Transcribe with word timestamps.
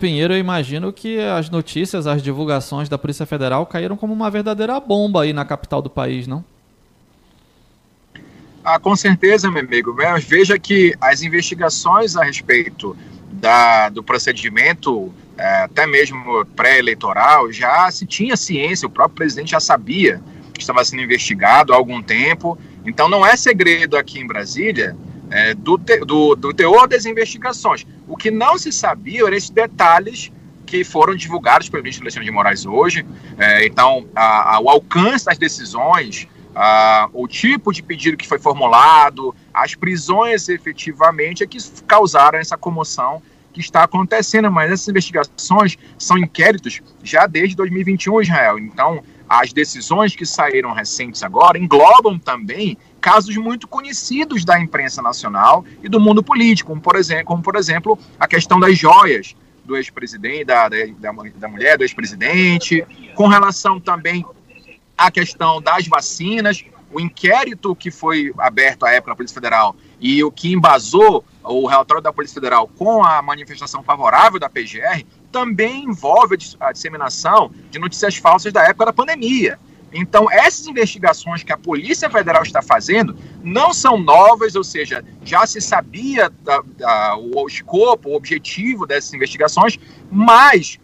Pinheiro, 0.00 0.32
eu 0.32 0.38
imagino 0.38 0.90
que 0.94 1.20
as 1.20 1.50
notícias, 1.50 2.06
as 2.06 2.22
divulgações 2.22 2.88
da 2.88 2.96
Polícia 2.96 3.26
Federal 3.26 3.66
caíram 3.66 3.98
como 3.98 4.14
uma 4.14 4.30
verdadeira 4.30 4.80
bomba 4.80 5.22
aí 5.22 5.32
na 5.34 5.44
capital 5.44 5.82
do 5.82 5.90
país, 5.90 6.26
não? 6.26 6.42
Ah, 8.64 8.78
com 8.78 8.96
certeza, 8.96 9.50
meu 9.50 9.62
amigo. 9.62 9.94
Veja 10.26 10.58
que 10.58 10.96
as 11.00 11.22
investigações 11.22 12.16
a 12.16 12.24
respeito 12.24 12.96
da, 13.30 13.90
do 13.90 14.02
procedimento, 14.02 15.12
é, 15.36 15.64
até 15.64 15.86
mesmo 15.86 16.46
pré-eleitoral, 16.56 17.52
já 17.52 17.90
se 17.90 18.06
tinha 18.06 18.38
ciência, 18.38 18.88
o 18.88 18.90
próprio 18.90 19.16
presidente 19.16 19.50
já 19.50 19.60
sabia 19.60 20.20
que 20.54 20.62
estava 20.62 20.82
sendo 20.82 21.02
investigado 21.02 21.74
há 21.74 21.76
algum 21.76 22.02
tempo. 22.02 22.58
Então, 22.86 23.06
não 23.06 23.24
é 23.24 23.36
segredo 23.36 23.98
aqui 23.98 24.18
em 24.18 24.26
Brasília 24.26 24.96
é, 25.30 25.54
do, 25.54 25.78
te, 25.78 25.98
do, 25.98 26.34
do 26.34 26.52
teor 26.52 26.88
das 26.88 27.06
investigações. 27.06 27.86
O 28.08 28.16
que 28.16 28.30
não 28.30 28.58
se 28.58 28.72
sabia 28.72 29.22
eram 29.22 29.36
esses 29.36 29.50
detalhes 29.50 30.30
que 30.66 30.84
foram 30.84 31.14
divulgados 31.16 31.68
pelo 31.68 31.82
ministro 31.82 32.04
Alexandre 32.04 32.26
de 32.26 32.32
Moraes 32.32 32.64
hoje. 32.64 33.04
É, 33.38 33.66
então, 33.66 34.06
a, 34.14 34.56
a, 34.56 34.60
o 34.60 34.68
alcance 34.68 35.24
das 35.24 35.36
decisões, 35.36 36.28
a, 36.54 37.08
o 37.12 37.26
tipo 37.26 37.72
de 37.72 37.82
pedido 37.82 38.16
que 38.16 38.26
foi 38.26 38.38
formulado, 38.38 39.34
as 39.52 39.74
prisões 39.74 40.48
efetivamente, 40.48 41.42
é 41.42 41.46
que 41.46 41.58
causaram 41.86 42.38
essa 42.38 42.56
comoção 42.56 43.20
que 43.52 43.60
está 43.60 43.82
acontecendo. 43.82 44.50
Mas 44.50 44.70
essas 44.70 44.88
investigações 44.88 45.76
são 45.98 46.16
inquéritos 46.16 46.80
já 47.02 47.26
desde 47.26 47.56
2021, 47.56 48.22
Israel. 48.22 48.58
Então, 48.58 49.02
as 49.28 49.52
decisões 49.52 50.14
que 50.16 50.26
saíram 50.26 50.72
recentes 50.72 51.22
agora 51.22 51.56
englobam 51.58 52.18
também 52.18 52.76
casos 53.00 53.36
muito 53.36 53.66
conhecidos 53.66 54.44
da 54.44 54.60
imprensa 54.60 55.00
nacional 55.02 55.64
e 55.82 55.88
do 55.88 55.98
mundo 55.98 56.22
político, 56.22 56.70
como 56.70 56.80
por 56.80 56.96
exemplo, 56.96 57.24
como 57.24 57.42
por 57.42 57.56
exemplo 57.56 57.98
a 58.18 58.28
questão 58.28 58.60
das 58.60 58.78
joias 58.78 59.34
do 59.64 59.76
ex-presidente, 59.76 60.44
da, 60.44 60.68
da, 60.68 61.12
da 61.36 61.48
mulher 61.48 61.78
do 61.78 61.84
ex-presidente, 61.84 62.84
com 63.14 63.26
relação 63.26 63.80
também 63.80 64.24
à 64.96 65.10
questão 65.10 65.60
das 65.60 65.86
vacinas, 65.86 66.64
o 66.92 67.00
inquérito 67.00 67.74
que 67.74 67.90
foi 67.90 68.32
aberto 68.38 68.84
à 68.84 68.90
época 68.90 69.12
na 69.12 69.16
Polícia 69.16 69.34
Federal 69.34 69.76
e 70.00 70.22
o 70.24 70.30
que 70.30 70.52
embasou 70.52 71.24
o 71.42 71.66
relatório 71.66 72.02
da 72.02 72.12
Polícia 72.12 72.34
Federal 72.34 72.68
com 72.68 73.04
a 73.04 73.22
manifestação 73.22 73.82
favorável 73.82 74.40
da 74.40 74.48
PGR 74.48 75.04
também 75.30 75.84
envolve 75.84 76.36
a 76.58 76.72
disseminação 76.72 77.50
de 77.70 77.78
notícias 77.78 78.16
falsas 78.16 78.52
da 78.52 78.64
época 78.64 78.86
da 78.86 78.92
pandemia. 78.92 79.58
Então, 79.92 80.30
essas 80.30 80.66
investigações 80.66 81.42
que 81.42 81.52
a 81.52 81.56
Polícia 81.56 82.08
Federal 82.08 82.42
está 82.42 82.62
fazendo 82.62 83.16
não 83.42 83.72
são 83.72 83.98
novas, 83.98 84.54
ou 84.54 84.62
seja, 84.62 85.04
já 85.24 85.46
se 85.46 85.60
sabia 85.60 86.30
da, 86.42 86.62
da, 86.76 87.16
o 87.16 87.46
escopo, 87.46 88.10
o 88.10 88.14
objetivo 88.14 88.86
dessas 88.86 89.12
investigações, 89.12 89.78
mas 90.10 90.78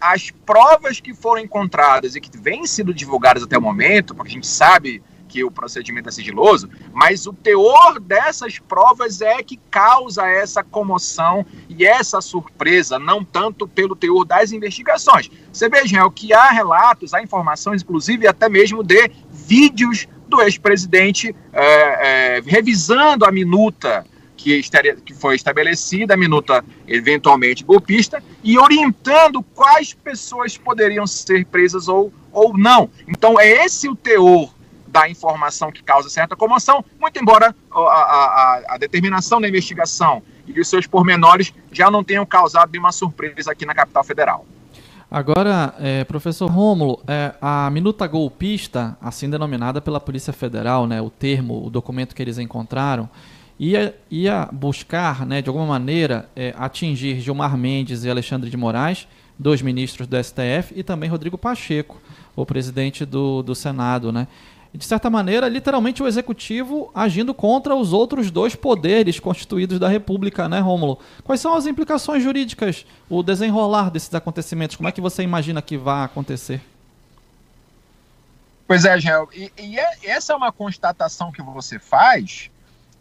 as 0.00 0.30
provas 0.30 1.00
que 1.00 1.14
foram 1.14 1.42
encontradas 1.42 2.16
e 2.16 2.20
que 2.20 2.36
vêm 2.36 2.66
sendo 2.66 2.92
divulgadas 2.92 3.42
até 3.42 3.56
o 3.56 3.62
momento, 3.62 4.14
porque 4.14 4.30
a 4.30 4.34
gente 4.34 4.46
sabe 4.46 5.02
que 5.32 5.42
o 5.42 5.50
procedimento 5.50 6.10
é 6.10 6.12
sigiloso, 6.12 6.68
mas 6.92 7.26
o 7.26 7.32
teor 7.32 7.98
dessas 7.98 8.58
provas 8.58 9.22
é 9.22 9.42
que 9.42 9.58
causa 9.70 10.26
essa 10.26 10.62
comoção 10.62 11.46
e 11.70 11.86
essa 11.86 12.20
surpresa, 12.20 12.98
não 12.98 13.24
tanto 13.24 13.66
pelo 13.66 13.96
teor 13.96 14.26
das 14.26 14.52
investigações. 14.52 15.30
Você 15.50 15.70
veja, 15.70 16.00
é 16.00 16.04
o 16.04 16.10
que 16.10 16.34
há 16.34 16.50
relatos, 16.50 17.14
há 17.14 17.22
informações, 17.22 17.80
inclusive 17.82 18.26
até 18.28 18.46
mesmo 18.46 18.84
de 18.84 19.10
vídeos 19.30 20.06
do 20.28 20.42
ex-presidente 20.42 21.34
é, 21.50 22.36
é, 22.36 22.42
revisando 22.44 23.24
a 23.24 23.32
minuta 23.32 24.04
que, 24.36 24.60
foi 25.14 25.36
estabelecida, 25.36 26.12
a 26.12 26.16
minuta 26.16 26.62
eventualmente 26.86 27.64
golpista, 27.64 28.22
e 28.44 28.58
orientando 28.58 29.42
quais 29.54 29.94
pessoas 29.94 30.58
poderiam 30.58 31.06
ser 31.06 31.46
presas 31.46 31.88
ou, 31.88 32.12
ou 32.30 32.58
não. 32.58 32.90
Então, 33.08 33.40
é 33.40 33.64
esse 33.64 33.88
o 33.88 33.94
teor 33.94 34.52
da 34.92 35.08
informação 35.08 35.72
que 35.72 35.82
causa 35.82 36.10
certa 36.10 36.36
comoção, 36.36 36.84
muito 37.00 37.18
embora 37.18 37.56
a, 37.72 37.78
a, 37.80 38.62
a 38.74 38.78
determinação 38.78 39.40
da 39.40 39.48
investigação 39.48 40.22
e 40.46 40.60
os 40.60 40.68
seus 40.68 40.86
pormenores 40.86 41.52
já 41.72 41.90
não 41.90 42.04
tenham 42.04 42.26
causado 42.26 42.70
nenhuma 42.70 42.92
surpresa 42.92 43.50
aqui 43.50 43.64
na 43.64 43.74
capital 43.74 44.04
federal. 44.04 44.46
Agora, 45.10 45.74
é, 45.78 46.04
professor 46.04 46.50
Rômulo, 46.50 47.02
é, 47.06 47.34
a 47.40 47.70
minuta 47.70 48.06
golpista, 48.06 48.96
assim 49.00 49.28
denominada 49.28 49.80
pela 49.80 50.00
Polícia 50.00 50.32
Federal, 50.32 50.86
né, 50.86 51.00
o 51.00 51.08
termo, 51.10 51.66
o 51.66 51.70
documento 51.70 52.14
que 52.14 52.22
eles 52.22 52.38
encontraram, 52.38 53.08
ia, 53.58 53.94
ia 54.10 54.48
buscar, 54.52 55.24
né, 55.24 55.40
de 55.40 55.48
alguma 55.48 55.66
maneira, 55.66 56.28
é, 56.36 56.54
atingir 56.58 57.20
Gilmar 57.20 57.56
Mendes 57.56 58.04
e 58.04 58.10
Alexandre 58.10 58.50
de 58.50 58.56
Moraes, 58.56 59.06
dois 59.38 59.62
ministros 59.62 60.06
do 60.06 60.22
STF, 60.22 60.72
e 60.74 60.82
também 60.82 61.08
Rodrigo 61.08 61.38
Pacheco, 61.38 62.00
o 62.34 62.46
presidente 62.46 63.04
do, 63.04 63.42
do 63.42 63.54
Senado, 63.54 64.12
né? 64.12 64.26
De 64.74 64.84
certa 64.84 65.10
maneira, 65.10 65.48
literalmente 65.48 66.02
o 66.02 66.06
executivo 66.06 66.90
agindo 66.94 67.34
contra 67.34 67.74
os 67.74 67.92
outros 67.92 68.30
dois 68.30 68.54
poderes 68.54 69.20
constituídos 69.20 69.78
da 69.78 69.88
República, 69.88 70.48
né, 70.48 70.60
Rômulo? 70.60 70.98
Quais 71.22 71.40
são 71.40 71.54
as 71.54 71.66
implicações 71.66 72.22
jurídicas, 72.22 72.86
o 73.08 73.22
desenrolar 73.22 73.90
desses 73.90 74.14
acontecimentos? 74.14 74.76
Como 74.76 74.88
é 74.88 74.92
que 74.92 75.00
você 75.00 75.22
imagina 75.22 75.60
que 75.60 75.76
vai 75.76 76.04
acontecer? 76.04 76.62
Pois 78.66 78.86
é, 78.86 78.98
Gel, 78.98 79.28
e, 79.34 79.52
e 79.58 79.78
é, 79.78 79.90
essa 80.04 80.32
é 80.32 80.36
uma 80.36 80.50
constatação 80.50 81.30
que 81.30 81.42
você 81.42 81.78
faz 81.78 82.50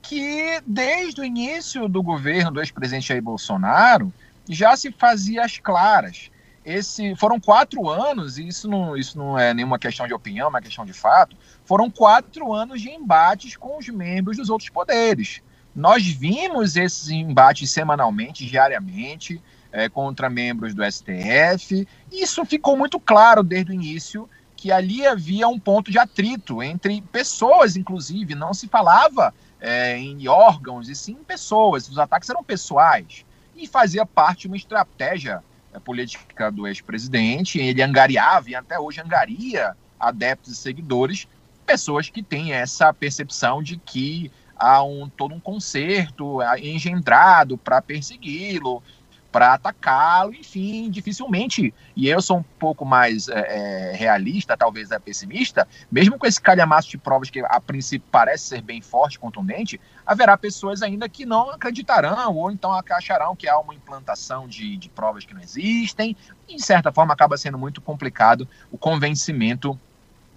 que 0.02 0.60
desde 0.66 1.22
o 1.22 1.24
início 1.24 1.88
do 1.88 2.02
governo 2.02 2.52
do 2.52 2.60
ex-presidente 2.60 3.08
Jair 3.08 3.22
Bolsonaro 3.22 4.12
já 4.50 4.76
se 4.76 4.92
fazia 4.92 5.46
as 5.46 5.58
claras 5.60 6.31
esse 6.64 7.16
foram 7.16 7.40
quatro 7.40 7.90
anos, 7.90 8.38
e 8.38 8.48
isso 8.48 8.68
não, 8.70 8.96
isso 8.96 9.18
não 9.18 9.38
é 9.38 9.54
nenhuma 9.54 9.80
questão 9.80 10.08
de 10.08 10.14
opinião, 10.14 10.46
é 10.46 10.50
uma 10.50 10.62
questão 10.62 10.86
de 10.86 10.94
fato, 10.94 11.36
foram 11.66 11.90
quatro 11.90 12.54
anos 12.54 12.82
de 12.82 12.90
embates 12.90 13.56
com 13.56 13.78
os 13.78 13.88
membros 13.90 14.38
dos 14.38 14.50
outros 14.50 14.70
poderes. 14.70 15.42
Nós 15.76 16.06
vimos 16.06 16.76
esses 16.76 17.10
embates 17.10 17.72
semanalmente, 17.72 18.46
diariamente, 18.46 19.42
é, 19.72 19.88
contra 19.88 20.30
membros 20.30 20.74
do 20.74 20.84
STF, 20.84 21.88
e 22.12 22.24
isso 22.24 22.46
ficou 22.46 22.78
muito 22.78 23.00
claro 23.00 23.42
desde 23.42 23.72
o 23.72 23.74
início 23.74 24.30
que 24.56 24.72
ali 24.72 25.08
havia 25.08 25.48
um 25.48 25.58
ponto 25.58 25.90
de 25.90 25.98
atrito 25.98 26.62
entre 26.62 27.02
pessoas, 27.02 27.76
inclusive, 27.76 28.36
não 28.36 28.54
se 28.54 28.68
falava 28.68 29.34
é, 29.60 29.98
em 29.98 30.28
órgãos, 30.28 30.88
e 30.88 30.94
sim 30.94 31.14
em 31.14 31.24
pessoas, 31.24 31.90
os 31.90 31.98
ataques 31.98 32.30
eram 32.30 32.44
pessoais, 32.44 33.26
e 33.56 33.66
fazia 33.66 34.06
parte 34.06 34.42
de 34.42 34.48
uma 34.48 34.58
estratégia 34.58 35.44
política 35.80 36.52
do 36.52 36.68
ex-presidente, 36.68 37.60
ele 37.60 37.82
angariava 37.82 38.50
e 38.50 38.56
até 38.56 38.80
hoje 38.80 39.02
angaria 39.02 39.76
adeptos 40.00 40.54
e 40.54 40.56
seguidores, 40.56 41.28
pessoas 41.66 42.10
que 42.10 42.22
têm 42.22 42.54
essa 42.54 42.94
percepção 42.94 43.62
de 43.62 43.78
que 43.78 44.32
há 44.56 44.84
um, 44.84 45.10
todo 45.10 45.34
um 45.34 45.40
conserto 45.40 46.40
engendrado 46.60 47.58
para 47.58 47.82
persegui-lo, 47.82 48.84
para 49.32 49.54
atacá-lo, 49.54 50.34
enfim, 50.34 50.90
dificilmente. 50.90 51.74
E 51.96 52.08
eu 52.08 52.22
sou 52.22 52.38
um 52.38 52.44
pouco 52.44 52.84
mais 52.84 53.28
é, 53.30 53.92
é, 53.92 53.96
realista, 53.96 54.58
talvez 54.58 54.92
é 54.92 55.00
pessimista, 55.00 55.68
mesmo 55.92 56.18
com 56.18 56.26
esse 56.26 56.42
calhamaço 56.42 56.90
de 56.90 56.98
provas 56.98 57.30
que 57.30 57.40
a 57.40 57.62
princípio 57.62 58.08
parece 58.12 58.46
ser 58.46 58.62
bem 58.62 58.82
forte, 58.82 59.18
contundente, 59.18 59.80
haverá 60.06 60.38
pessoas 60.38 60.82
ainda 60.82 61.08
que 61.08 61.26
não 61.26 61.50
acreditarão, 61.52 62.36
ou 62.36 62.52
então 62.52 62.72
acharão 62.74 63.36
que 63.36 63.48
há 63.48 63.58
uma 63.58 63.74
implantação 63.74 64.48
de, 64.48 64.76
de 64.78 64.90
provas 64.90 65.24
que 65.24 65.34
não 65.34 65.42
existem, 65.42 66.16
e, 66.48 66.56
de 66.56 66.62
certa 66.62 66.92
forma 66.92 67.14
acaba 67.14 67.38
sendo 67.38 67.58
muito 67.58 67.82
complicado 67.82 68.48
o 68.72 68.78
convencimento 68.78 69.80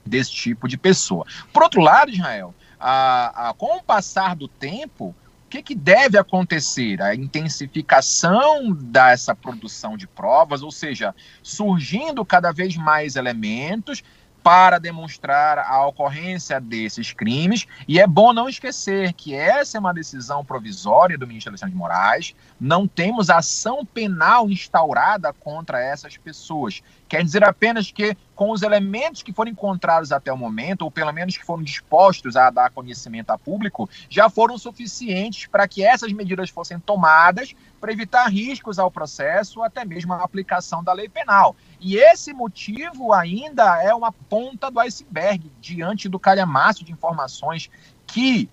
desse 0.06 0.32
tipo 0.32 0.69
de 0.69 0.76
pessoa. 0.76 1.26
Por 1.53 1.62
outro 1.62 1.81
lado, 1.81 2.11
Israel, 2.11 2.55
a, 2.78 3.49
a, 3.49 3.55
com 3.55 3.78
o 3.78 3.82
passar 3.82 4.37
do 4.37 4.47
tempo, 4.47 5.15
que, 5.55 5.63
que 5.63 5.75
deve 5.75 6.19
acontecer? 6.19 7.01
A 7.01 7.15
intensificação 7.15 8.73
dessa 8.73 9.35
produção 9.35 9.97
de 9.97 10.07
provas, 10.07 10.63
ou 10.63 10.71
seja, 10.73 11.15
surgindo 11.43 12.25
cada 12.25 12.51
vez 12.51 12.77
mais 12.77 13.15
elementos 13.15 14.03
para 14.43 14.79
demonstrar 14.79 15.59
a 15.59 15.87
ocorrência 15.87 16.61
desses 16.61 17.12
crimes. 17.12 17.67
E 17.89 17.99
é 17.99 18.06
bom 18.06 18.33
não 18.33 18.49
esquecer 18.49 19.15
que 19.15 19.35
essa 19.35 19.79
é 19.79 19.81
uma 19.81 19.95
decisão 19.95 20.45
provisória 20.45 21.17
do 21.17 21.27
ministro 21.27 21.51
Alexandre 21.51 21.73
de 21.73 21.79
Moraes. 21.79 22.35
Não 22.61 22.87
temos 22.87 23.31
ação 23.31 23.87
penal 23.87 24.50
instaurada 24.50 25.33
contra 25.33 25.83
essas 25.83 26.19
pessoas. 26.19 26.83
Quer 27.09 27.25
dizer 27.25 27.43
apenas 27.43 27.91
que, 27.91 28.15
com 28.35 28.51
os 28.51 28.63
elementos 28.63 29.23
que 29.23 29.33
foram 29.33 29.51
encontrados 29.51 30.13
até 30.13 30.33
o 30.33 30.37
momento, 30.37 30.83
ou 30.83 30.91
pelo 30.91 31.13
menos 31.13 31.37
que 31.37 31.45
foram 31.45 31.63
dispostos 31.63 32.37
a 32.37 32.51
dar 32.51 32.71
conhecimento 32.71 33.31
a 33.31 33.39
público, 33.39 33.89
já 34.09 34.29
foram 34.29 34.59
suficientes 34.59 35.47
para 35.47 35.69
que 35.69 35.85
essas 35.85 36.13
medidas 36.13 36.51
fossem 36.51 36.79
tomadas 36.79 37.55
para 37.81 37.93
evitar 37.93 38.27
riscos 38.29 38.79
ao 38.79 38.91
processo, 38.91 39.63
até 39.63 39.85
mesmo 39.85 40.13
a 40.13 40.23
aplicação 40.23 40.83
da 40.83 40.93
lei 40.93 41.09
penal. 41.09 41.55
E 41.81 41.97
esse 41.97 42.33
motivo 42.33 43.13
ainda 43.13 43.83
é 43.83 43.95
uma 43.95 44.11
ponta 44.11 44.71
do 44.71 44.81
iceberg 44.81 45.53
diante 45.61 46.09
do 46.09 46.19
calhamaço 46.19 46.85
de 46.85 46.93
informações 46.93 47.71
que 48.07 48.49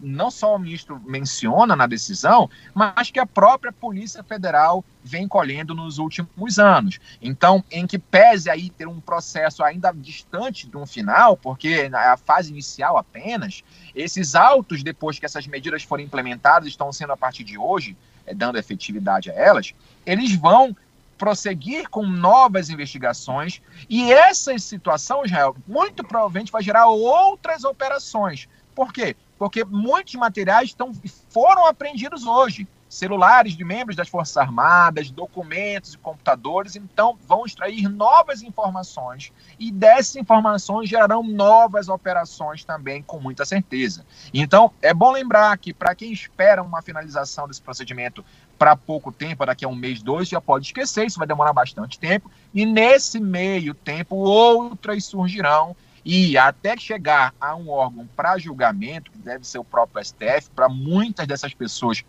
não 0.00 0.30
só 0.30 0.54
o 0.54 0.58
ministro 0.58 1.00
menciona 1.04 1.74
na 1.74 1.86
decisão, 1.86 2.50
mas 2.74 3.10
que 3.10 3.18
a 3.18 3.26
própria 3.26 3.72
Polícia 3.72 4.22
Federal 4.22 4.84
vem 5.02 5.26
colhendo 5.26 5.74
nos 5.74 5.98
últimos 5.98 6.58
anos. 6.58 7.00
Então, 7.20 7.64
em 7.70 7.86
que 7.86 7.98
pese 7.98 8.50
aí 8.50 8.70
ter 8.70 8.86
um 8.86 9.00
processo 9.00 9.64
ainda 9.64 9.92
distante 9.92 10.68
de 10.68 10.76
um 10.76 10.86
final, 10.86 11.36
porque 11.36 11.90
é 11.92 11.94
a 11.94 12.16
fase 12.16 12.50
inicial 12.50 12.96
apenas, 12.96 13.64
esses 13.94 14.34
autos, 14.34 14.82
depois 14.82 15.18
que 15.18 15.26
essas 15.26 15.46
medidas 15.46 15.82
forem 15.82 16.06
implementadas, 16.06 16.68
estão 16.68 16.92
sendo 16.92 17.12
a 17.12 17.16
partir 17.16 17.44
de 17.44 17.58
hoje, 17.58 17.96
é, 18.26 18.34
dando 18.34 18.58
efetividade 18.58 19.30
a 19.30 19.34
elas, 19.34 19.74
eles 20.06 20.34
vão 20.34 20.76
prosseguir 21.18 21.88
com 21.88 22.04
novas 22.04 22.68
investigações 22.68 23.62
e 23.88 24.12
essa 24.12 24.58
situação, 24.58 25.24
Israel, 25.24 25.56
muito 25.68 26.02
provavelmente 26.02 26.50
vai 26.50 26.62
gerar 26.62 26.88
outras 26.88 27.62
operações. 27.62 28.48
Por 28.74 28.92
quê? 28.92 29.14
Porque 29.42 29.64
muitos 29.64 30.14
materiais 30.14 30.68
estão, 30.68 30.92
foram 31.28 31.66
apreendidos 31.66 32.24
hoje. 32.24 32.64
Celulares 32.88 33.56
de 33.56 33.64
membros 33.64 33.96
das 33.96 34.08
Forças 34.08 34.36
Armadas, 34.36 35.10
documentos 35.10 35.94
e 35.94 35.98
computadores, 35.98 36.76
então 36.76 37.18
vão 37.26 37.44
extrair 37.44 37.88
novas 37.88 38.40
informações. 38.44 39.32
E 39.58 39.72
dessas 39.72 40.14
informações 40.14 40.88
gerarão 40.88 41.24
novas 41.24 41.88
operações 41.88 42.62
também, 42.62 43.02
com 43.02 43.18
muita 43.18 43.44
certeza. 43.44 44.06
Então, 44.32 44.70
é 44.80 44.94
bom 44.94 45.10
lembrar 45.10 45.58
que 45.58 45.74
para 45.74 45.92
quem 45.92 46.12
espera 46.12 46.62
uma 46.62 46.80
finalização 46.80 47.48
desse 47.48 47.62
procedimento 47.62 48.24
para 48.56 48.76
pouco 48.76 49.10
tempo, 49.10 49.44
daqui 49.44 49.64
a 49.64 49.68
um 49.68 49.74
mês, 49.74 50.00
dois, 50.00 50.28
já 50.28 50.40
pode 50.40 50.66
esquecer, 50.66 51.04
isso 51.04 51.18
vai 51.18 51.26
demorar 51.26 51.52
bastante 51.52 51.98
tempo, 51.98 52.30
e 52.54 52.64
nesse 52.64 53.18
meio 53.18 53.74
tempo 53.74 54.14
outras 54.14 55.04
surgirão 55.04 55.74
e 56.04 56.36
até 56.36 56.76
chegar 56.76 57.34
a 57.40 57.54
um 57.54 57.70
órgão 57.70 58.08
para 58.16 58.38
julgamento, 58.38 59.10
que 59.10 59.18
deve 59.18 59.46
ser 59.46 59.58
o 59.58 59.64
próprio 59.64 60.04
STF, 60.04 60.50
para 60.54 60.68
muitas 60.68 61.26
dessas 61.26 61.54
pessoas, 61.54 62.04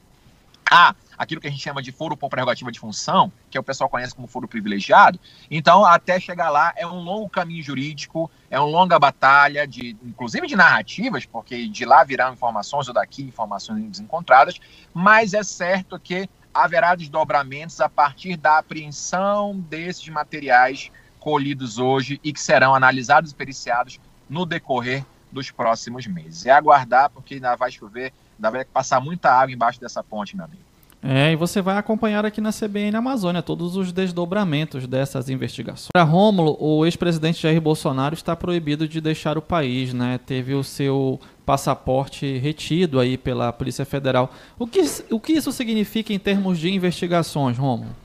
há 0.70 0.96
aquilo 1.16 1.40
que 1.40 1.48
a 1.48 1.52
gente 1.52 1.62
chama 1.62 1.82
de 1.82 1.92
foro 1.92 2.18
por 2.18 2.30
prerrogativa 2.30 2.72
de 2.72 2.80
função, 2.80 3.32
que 3.52 3.60
o 3.60 3.64
pessoal 3.64 3.90
conhece 3.90 4.16
como 4.16 4.28
foro 4.28 4.48
privilegiado. 4.48 5.20
Então, 5.50 5.86
até 5.86 6.20
chegar 6.20 6.50
lá 6.50 6.74
é 6.76 6.88
um 6.88 7.02
longo 7.02 7.30
caminho 7.30 7.64
jurídico, 7.64 8.30
é 8.50 8.60
uma 8.60 8.68
longa 8.68 8.98
batalha, 8.98 9.68
de, 9.68 9.96
inclusive 10.04 10.48
de 10.48 10.56
narrativas, 10.56 11.26
porque 11.26 11.68
de 11.68 11.86
lá 11.86 12.04
virão 12.04 12.34
informações 12.34 12.88
ou 12.88 12.94
daqui 12.94 13.22
informações 13.22 14.00
encontradas, 14.00 14.60
mas 14.94 15.36
é 15.36 15.44
certo 15.44 16.00
que 16.00 16.28
haverá 16.52 16.96
desdobramentos 16.96 17.80
a 17.82 17.90
partir 17.90 18.38
da 18.38 18.60
apreensão 18.60 19.60
desses 19.60 20.08
materiais 20.10 20.92
colhidos 21.24 21.80
hoje 21.80 22.20
e 22.22 22.34
que 22.34 22.42
serão 22.42 22.76
analisados 22.76 23.32
e 23.32 23.36
periciados 23.36 23.98
no 24.30 24.46
decorrer 24.46 25.06
dos 25.32 25.50
próximos 25.50 26.06
meses. 26.06 26.46
É 26.46 26.52
aguardar, 26.52 27.10
porque 27.10 27.36
ainda 27.36 27.56
vai 27.56 27.72
chover, 27.72 28.12
ainda 28.38 28.52
vai 28.52 28.66
passar 28.66 29.00
muita 29.00 29.32
água 29.32 29.54
embaixo 29.54 29.80
dessa 29.80 30.04
ponte, 30.04 30.36
meu 30.36 30.44
amigo. 30.44 30.62
É, 31.02 31.32
e 31.32 31.36
você 31.36 31.62
vai 31.62 31.78
acompanhar 31.78 32.26
aqui 32.26 32.42
na 32.42 32.52
CBN 32.52 32.98
Amazônia 32.98 33.42
todos 33.42 33.78
os 33.78 33.94
desdobramentos 33.94 34.86
dessas 34.86 35.30
investigações. 35.30 35.90
Para 35.94 36.04
Rômulo, 36.04 36.58
o 36.60 36.86
ex-presidente 36.86 37.42
Jair 37.42 37.60
Bolsonaro 37.60 38.14
está 38.14 38.36
proibido 38.36 38.86
de 38.86 39.00
deixar 39.00 39.38
o 39.38 39.42
país, 39.42 39.94
né? 39.94 40.18
Teve 40.18 40.54
o 40.54 40.64
seu 40.64 41.20
passaporte 41.46 42.38
retido 42.38 43.00
aí 43.00 43.18
pela 43.18 43.52
Polícia 43.52 43.86
Federal. 43.86 44.34
O 44.60 44.68
que, 44.68 44.82
o 45.10 45.20
que 45.20 45.34
isso 45.34 45.52
significa 45.52 46.14
em 46.14 46.20
termos 46.20 46.60
de 46.60 46.70
investigações, 46.70 47.58
Rômulo? 47.58 48.03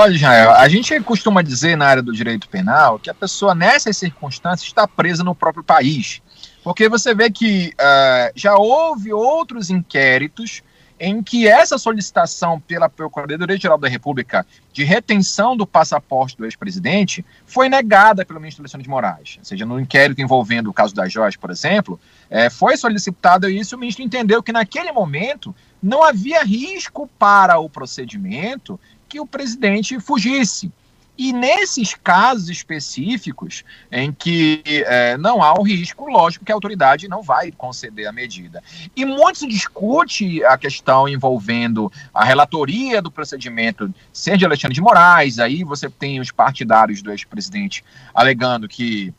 Olha, 0.00 0.14
Israel, 0.14 0.52
a 0.52 0.68
gente 0.68 1.00
costuma 1.00 1.42
dizer 1.42 1.76
na 1.76 1.84
área 1.84 2.00
do 2.00 2.12
direito 2.12 2.48
penal 2.48 3.00
que 3.00 3.10
a 3.10 3.14
pessoa, 3.14 3.52
nessas 3.52 3.96
circunstâncias, 3.96 4.68
está 4.68 4.86
presa 4.86 5.24
no 5.24 5.34
próprio 5.34 5.64
país. 5.64 6.22
Porque 6.62 6.88
você 6.88 7.12
vê 7.12 7.28
que 7.28 7.72
uh, 7.74 8.32
já 8.32 8.54
houve 8.56 9.12
outros 9.12 9.70
inquéritos 9.70 10.62
em 11.00 11.20
que 11.20 11.48
essa 11.48 11.76
solicitação 11.78 12.60
pela 12.60 12.88
Procuradoria-Geral 12.88 13.76
da 13.76 13.88
República 13.88 14.46
de 14.72 14.84
retenção 14.84 15.56
do 15.56 15.66
passaporte 15.66 16.36
do 16.36 16.44
ex-presidente 16.44 17.26
foi 17.44 17.68
negada 17.68 18.24
pelo 18.24 18.38
ministro 18.38 18.62
Alexandre 18.62 18.84
de 18.84 18.90
Moraes. 18.90 19.36
Ou 19.38 19.44
seja, 19.44 19.66
no 19.66 19.80
inquérito 19.80 20.22
envolvendo 20.22 20.70
o 20.70 20.72
caso 20.72 20.94
da 20.94 21.08
Joyce, 21.08 21.36
por 21.36 21.50
exemplo, 21.50 21.98
é, 22.30 22.48
foi 22.48 22.76
solicitado 22.76 23.50
isso 23.50 23.74
e 23.74 23.76
o 23.76 23.78
ministro 23.80 24.04
entendeu 24.04 24.44
que 24.44 24.52
naquele 24.52 24.92
momento 24.92 25.52
não 25.82 26.04
havia 26.04 26.44
risco 26.44 27.08
para 27.18 27.58
o 27.58 27.68
procedimento 27.68 28.78
que 29.08 29.20
o 29.20 29.26
presidente 29.26 29.98
fugisse. 30.00 30.70
E 31.18 31.32
nesses 31.32 31.94
casos 31.94 32.48
específicos, 32.48 33.64
em 33.90 34.12
que 34.12 34.62
é, 34.86 35.16
não 35.16 35.42
há 35.42 35.52
o 35.58 35.64
risco, 35.64 36.08
lógico 36.08 36.44
que 36.44 36.52
a 36.52 36.54
autoridade 36.54 37.08
não 37.08 37.22
vai 37.22 37.50
conceder 37.50 38.06
a 38.06 38.12
medida. 38.12 38.62
E 38.94 39.04
muito 39.04 39.38
se 39.38 39.48
discute 39.48 40.44
a 40.44 40.56
questão 40.56 41.08
envolvendo 41.08 41.90
a 42.14 42.24
relatoria 42.24 43.02
do 43.02 43.10
procedimento 43.10 43.92
ser 44.12 44.36
de 44.36 44.44
Alexandre 44.44 44.76
de 44.76 44.80
Moraes, 44.80 45.40
aí 45.40 45.64
você 45.64 45.90
tem 45.90 46.20
os 46.20 46.30
partidários 46.30 47.02
do 47.02 47.10
ex-presidente 47.10 47.84
alegando 48.14 48.68
que 48.68 49.12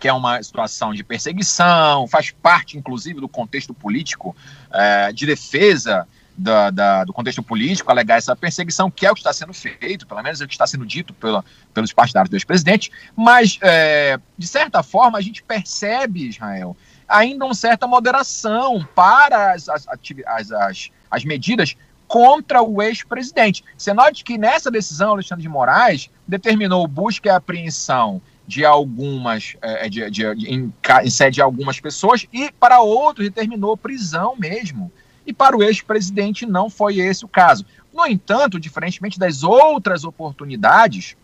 que 0.00 0.08
é 0.08 0.12
uma 0.12 0.42
situação 0.42 0.92
de 0.92 1.02
perseguição, 1.04 2.06
faz 2.08 2.30
parte, 2.30 2.76
inclusive, 2.76 3.20
do 3.20 3.28
contexto 3.28 3.72
político 3.72 4.36
é, 4.70 5.12
de 5.12 5.24
defesa 5.24 6.06
da, 6.36 6.70
da, 6.70 7.04
do 7.04 7.12
contexto 7.12 7.42
político, 7.42 7.90
alegar 7.90 8.16
essa 8.16 8.34
perseguição, 8.34 8.90
que 8.90 9.06
é 9.06 9.10
o 9.10 9.14
que 9.14 9.20
está 9.20 9.32
sendo 9.32 9.54
feito, 9.54 10.06
pelo 10.06 10.22
menos 10.22 10.40
é 10.40 10.44
o 10.44 10.48
que 10.48 10.54
está 10.54 10.66
sendo 10.66 10.84
dito 10.84 11.14
pela, 11.14 11.44
pelos 11.72 11.92
partidários 11.92 12.30
do 12.30 12.36
ex-presidente, 12.36 12.90
mas, 13.16 13.58
é, 13.62 14.18
de 14.36 14.46
certa 14.46 14.82
forma, 14.82 15.18
a 15.18 15.20
gente 15.20 15.42
percebe, 15.42 16.28
Israel, 16.28 16.76
ainda 17.08 17.44
uma 17.44 17.54
certa 17.54 17.86
moderação 17.86 18.86
para 18.94 19.52
as, 19.52 19.68
as, 19.68 19.86
as, 19.88 20.50
as, 20.52 20.90
as 21.10 21.24
medidas 21.24 21.76
contra 22.06 22.62
o 22.62 22.82
ex-presidente. 22.82 23.64
Você 23.76 23.92
note 23.92 24.24
que 24.24 24.36
nessa 24.36 24.70
decisão, 24.70 25.12
Alexandre 25.12 25.42
de 25.42 25.48
Moraes 25.48 26.10
determinou 26.26 26.86
busca 26.86 27.28
e 27.28 27.30
apreensão 27.30 28.20
de 28.46 28.64
algumas, 28.64 29.56
é, 29.62 29.88
de, 29.88 30.10
de, 30.10 30.34
de, 30.34 30.46
em, 30.46 30.72
em 31.02 31.10
sede 31.10 31.36
de 31.36 31.42
algumas 31.42 31.80
pessoas, 31.80 32.26
e 32.32 32.52
para 32.52 32.80
outros 32.80 33.26
determinou 33.26 33.76
prisão 33.76 34.34
mesmo 34.36 34.92
e 35.26 35.32
para 35.32 35.56
o 35.56 35.62
ex-presidente 35.62 36.46
não 36.46 36.68
foi 36.68 36.98
esse 36.98 37.24
o 37.24 37.28
caso. 37.28 37.64
No 37.92 38.06
entanto, 38.06 38.58
diferentemente 38.58 39.18
das 39.18 39.42
outras 39.42 40.04
oportunidades, 40.04 41.16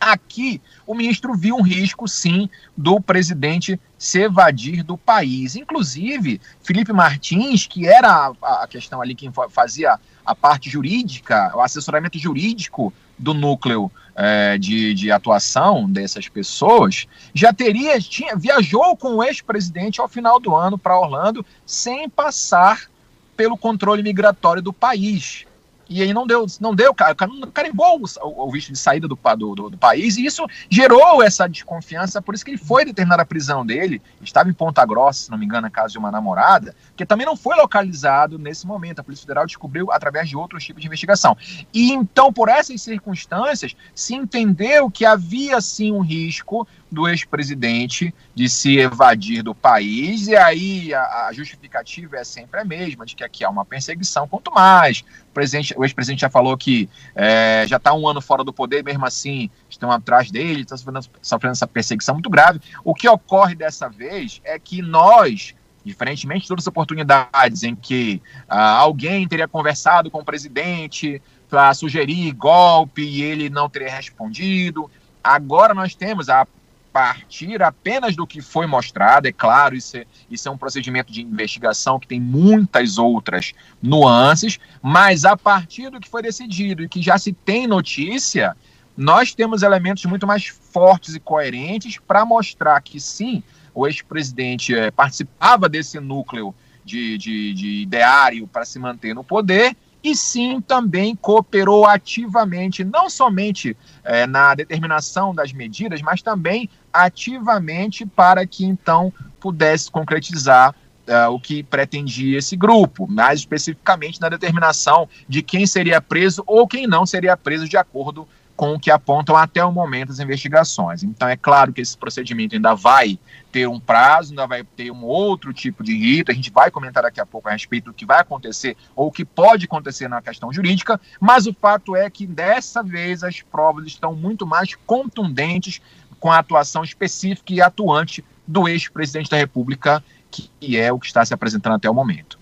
aqui 0.00 0.60
o 0.86 0.94
ministro 0.94 1.34
viu 1.34 1.56
um 1.56 1.62
risco, 1.62 2.08
sim, 2.08 2.48
do 2.76 3.00
presidente 3.00 3.80
se 3.96 4.22
evadir 4.22 4.82
do 4.82 4.98
país. 4.98 5.54
Inclusive, 5.54 6.40
Felipe 6.60 6.92
Martins, 6.92 7.66
que 7.66 7.86
era 7.86 8.32
a, 8.42 8.66
questão 8.68 9.00
ali 9.00 9.14
quem 9.14 9.32
fazia 9.50 9.98
a 10.24 10.34
parte 10.34 10.68
jurídica, 10.68 11.52
o 11.54 11.60
assessoramento 11.60 12.18
jurídico 12.18 12.92
do 13.18 13.32
núcleo 13.32 13.90
é, 14.16 14.58
de, 14.58 14.94
de 14.94 15.10
atuação 15.10 15.88
dessas 15.88 16.28
pessoas, 16.28 17.06
já 17.32 17.52
teria, 17.52 18.00
tinha, 18.00 18.36
viajou 18.36 18.96
com 18.96 19.16
o 19.16 19.24
ex-presidente 19.24 20.00
ao 20.00 20.08
final 20.08 20.40
do 20.40 20.54
ano 20.54 20.76
para 20.76 20.98
Orlando 20.98 21.46
sem 21.64 22.08
passar 22.08 22.90
pelo 23.36 23.56
controle 23.56 24.02
migratório 24.02 24.62
do 24.62 24.72
país. 24.72 25.46
E 25.92 26.00
aí 26.00 26.14
não 26.14 26.26
deu, 26.26 26.46
não 26.58 26.74
deu, 26.74 26.94
cara, 26.94 27.14
carimbou 27.52 28.00
o, 28.00 28.46
o 28.46 28.50
visto 28.50 28.72
de 28.72 28.78
saída 28.78 29.06
do, 29.06 29.18
do, 29.36 29.70
do, 29.70 29.76
país, 29.76 30.16
e 30.16 30.24
isso 30.24 30.46
gerou 30.70 31.22
essa 31.22 31.46
desconfiança, 31.46 32.22
por 32.22 32.34
isso 32.34 32.42
que 32.42 32.52
ele 32.52 32.58
foi 32.58 32.84
determinar 32.84 33.20
a 33.20 33.26
prisão 33.26 33.64
dele, 33.66 34.00
estava 34.22 34.48
em 34.48 34.54
Ponta 34.54 34.86
Grossa, 34.86 35.24
se 35.24 35.30
não 35.30 35.36
me 35.36 35.44
engano, 35.44 35.62
na 35.62 35.70
casa 35.70 35.92
de 35.92 35.98
uma 35.98 36.10
namorada, 36.10 36.74
que 36.96 37.04
também 37.04 37.26
não 37.26 37.36
foi 37.36 37.56
localizado 37.56 38.38
nesse 38.38 38.66
momento, 38.66 39.00
a 39.00 39.04
Polícia 39.04 39.24
Federal 39.24 39.44
descobriu 39.44 39.92
através 39.92 40.30
de 40.30 40.36
outros 40.36 40.64
tipos 40.64 40.80
de 40.80 40.86
investigação. 40.86 41.36
E 41.74 41.92
então, 41.92 42.32
por 42.32 42.48
essas 42.48 42.80
circunstâncias, 42.80 43.76
se 43.94 44.14
entendeu 44.14 44.90
que 44.90 45.04
havia 45.04 45.60
sim 45.60 45.92
um 45.92 46.00
risco 46.00 46.66
do 46.92 47.08
ex-presidente 47.08 48.14
de 48.34 48.48
se 48.48 48.78
evadir 48.78 49.42
do 49.42 49.54
país, 49.54 50.28
e 50.28 50.36
aí 50.36 50.94
a, 50.94 51.26
a, 51.26 51.32
justificativa 51.32 52.16
é 52.16 52.24
sempre 52.24 52.60
a 52.60 52.64
mesma, 52.64 53.06
de 53.06 53.16
que 53.16 53.24
aqui 53.24 53.44
há 53.44 53.50
uma 53.50 53.64
perseguição, 53.64 54.28
quanto 54.28 54.52
mais. 54.52 55.04
O, 55.34 55.80
o 55.80 55.84
ex-presidente 55.84 56.20
já 56.20 56.30
falou 56.30 56.56
que 56.56 56.88
é, 57.14 57.64
já 57.66 57.78
está 57.78 57.94
um 57.94 58.06
ano 58.06 58.20
fora 58.20 58.44
do 58.44 58.52
poder, 58.52 58.84
mesmo 58.84 59.06
assim 59.06 59.50
estão 59.68 59.90
atrás 59.90 60.30
dele, 60.30 60.60
estão 60.60 60.76
sofrendo, 60.76 61.06
sofrendo 61.22 61.52
essa 61.52 61.66
perseguição 61.66 62.14
muito 62.14 62.28
grave. 62.28 62.60
O 62.84 62.94
que 62.94 63.08
ocorre 63.08 63.54
dessa 63.54 63.88
vez 63.88 64.40
é 64.44 64.58
que 64.58 64.82
nós, 64.82 65.54
diferentemente 65.84 66.42
de 66.42 66.48
todas 66.48 66.64
as 66.64 66.68
oportunidades 66.68 67.62
em 67.62 67.74
que 67.74 68.20
ah, 68.48 68.76
alguém 68.76 69.26
teria 69.26 69.48
conversado 69.48 70.10
com 70.10 70.18
o 70.18 70.24
presidente 70.24 71.20
para 71.48 71.72
sugerir 71.74 72.32
golpe 72.32 73.02
e 73.02 73.22
ele 73.22 73.48
não 73.48 73.68
teria 73.68 73.94
respondido, 73.94 74.90
agora 75.22 75.74
nós 75.74 75.94
temos 75.94 76.28
a 76.28 76.46
partir 76.92 77.62
apenas 77.62 78.14
do 78.14 78.26
que 78.26 78.42
foi 78.42 78.66
mostrado, 78.66 79.26
é 79.26 79.32
claro, 79.32 79.74
isso 79.74 79.96
é, 79.96 80.04
isso 80.30 80.48
é 80.48 80.52
um 80.52 80.58
procedimento 80.58 81.12
de 81.12 81.22
investigação 81.22 81.98
que 81.98 82.06
tem 82.06 82.20
muitas 82.20 82.98
outras 82.98 83.52
nuances, 83.82 84.58
mas 84.82 85.24
a 85.24 85.36
partir 85.36 85.90
do 85.90 85.98
que 85.98 86.08
foi 86.08 86.22
decidido 86.22 86.82
e 86.82 86.88
que 86.88 87.00
já 87.00 87.16
se 87.16 87.32
tem 87.32 87.66
notícia, 87.66 88.54
nós 88.96 89.34
temos 89.34 89.62
elementos 89.62 90.04
muito 90.04 90.26
mais 90.26 90.46
fortes 90.46 91.14
e 91.14 91.20
coerentes 91.20 91.98
para 91.98 92.24
mostrar 92.24 92.80
que 92.82 93.00
sim, 93.00 93.42
o 93.74 93.86
ex-presidente 93.86 94.74
é, 94.74 94.90
participava 94.90 95.68
desse 95.68 95.98
núcleo 95.98 96.54
de, 96.84 97.16
de, 97.16 97.54
de 97.54 97.82
ideário 97.82 98.46
para 98.46 98.64
se 98.64 98.78
manter 98.78 99.14
no 99.14 99.24
poder, 99.24 99.74
e 100.02 100.16
sim 100.16 100.60
também 100.60 101.14
cooperou 101.14 101.86
ativamente, 101.86 102.84
não 102.84 103.08
somente 103.08 103.76
é, 104.02 104.26
na 104.26 104.54
determinação 104.54 105.34
das 105.34 105.52
medidas, 105.52 106.02
mas 106.02 106.22
também 106.22 106.68
ativamente 106.92 108.04
para 108.04 108.46
que 108.46 108.64
então 108.64 109.12
pudesse 109.38 109.90
concretizar 109.90 110.74
uh, 111.08 111.30
o 111.30 111.40
que 111.40 111.62
pretendia 111.62 112.38
esse 112.38 112.56
grupo, 112.56 113.06
mais 113.06 113.40
especificamente 113.40 114.20
na 114.20 114.28
determinação 114.28 115.08
de 115.28 115.42
quem 115.42 115.66
seria 115.66 116.00
preso 116.00 116.42
ou 116.46 116.66
quem 116.66 116.86
não 116.86 117.06
seria 117.06 117.36
preso 117.36 117.68
de 117.68 117.76
acordo 117.76 118.26
com 118.62 118.74
o 118.74 118.78
que 118.78 118.92
apontam 118.92 119.36
até 119.36 119.64
o 119.64 119.72
momento 119.72 120.12
as 120.12 120.20
investigações. 120.20 121.02
Então, 121.02 121.26
é 121.28 121.36
claro 121.36 121.72
que 121.72 121.80
esse 121.80 121.98
procedimento 121.98 122.54
ainda 122.54 122.76
vai 122.76 123.18
ter 123.50 123.66
um 123.68 123.80
prazo, 123.80 124.30
ainda 124.30 124.46
vai 124.46 124.62
ter 124.62 124.88
um 124.92 125.02
outro 125.02 125.52
tipo 125.52 125.82
de 125.82 125.98
rito. 125.98 126.30
A 126.30 126.34
gente 126.34 126.48
vai 126.48 126.70
comentar 126.70 127.02
daqui 127.02 127.20
a 127.20 127.26
pouco 127.26 127.48
a 127.48 127.50
respeito 127.50 127.86
do 127.86 127.92
que 127.92 128.06
vai 128.06 128.20
acontecer 128.20 128.76
ou 128.94 129.08
o 129.08 129.10
que 129.10 129.24
pode 129.24 129.64
acontecer 129.64 130.06
na 130.06 130.22
questão 130.22 130.52
jurídica, 130.52 131.00
mas 131.18 131.48
o 131.48 131.52
fato 131.52 131.96
é 131.96 132.08
que 132.08 132.24
dessa 132.24 132.84
vez 132.84 133.24
as 133.24 133.42
provas 133.42 133.84
estão 133.84 134.14
muito 134.14 134.46
mais 134.46 134.76
contundentes 134.86 135.82
com 136.20 136.30
a 136.30 136.38
atuação 136.38 136.84
específica 136.84 137.52
e 137.52 137.60
atuante 137.60 138.24
do 138.46 138.68
ex-presidente 138.68 139.28
da 139.28 139.38
República, 139.38 140.04
que 140.30 140.76
é 140.76 140.92
o 140.92 141.00
que 141.00 141.06
está 141.06 141.24
se 141.24 141.34
apresentando 141.34 141.74
até 141.74 141.90
o 141.90 141.94
momento. 141.94 142.38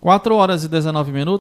4 0.00 0.34
horas 0.34 0.64
e 0.64 0.68
19 0.68 1.12
minutos. 1.12 1.38